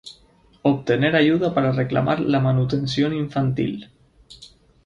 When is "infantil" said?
3.13-3.87